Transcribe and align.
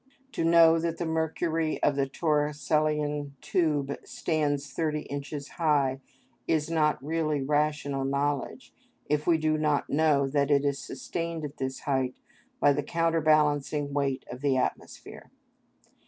To 0.31 0.43
know 0.43 0.79
that 0.79 0.97
the 0.97 1.05
mercury 1.05 1.79
in 1.83 1.95
the 1.95 2.09
Torricellian 2.09 3.33
tube 3.39 3.95
stands 4.03 4.73
thirty 4.73 5.01
inches 5.03 5.47
high 5.47 6.01
is 6.47 6.71
not 6.71 7.03
really 7.03 7.43
rational 7.43 8.03
knowledge 8.03 8.73
if 9.05 9.27
we 9.27 9.37
do 9.37 9.59
not 9.59 9.91
know 9.91 10.27
that 10.27 10.49
it 10.49 10.65
is 10.65 10.79
sustained 10.79 11.45
at 11.45 11.57
this 11.57 11.81
height 11.81 12.15
by 12.59 12.73
the 12.73 12.81
counterbalancing 12.81 13.93
weight 13.93 14.25
of 14.31 14.41
the 14.41 14.57
atmosphere. 14.57 15.29